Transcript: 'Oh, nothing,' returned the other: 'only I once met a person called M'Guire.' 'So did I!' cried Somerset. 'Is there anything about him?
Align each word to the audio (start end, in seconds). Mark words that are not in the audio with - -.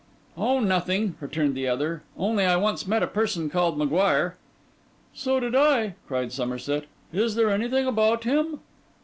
'Oh, 0.35 0.59
nothing,' 0.59 1.13
returned 1.19 1.53
the 1.53 1.67
other: 1.67 2.01
'only 2.17 2.43
I 2.43 2.55
once 2.55 2.87
met 2.87 3.03
a 3.03 3.07
person 3.07 3.51
called 3.51 3.77
M'Guire.' 3.77 4.35
'So 5.13 5.39
did 5.39 5.53
I!' 5.55 5.93
cried 6.07 6.31
Somerset. 6.31 6.85
'Is 7.13 7.35
there 7.35 7.51
anything 7.51 7.85
about 7.85 8.23
him? 8.23 8.61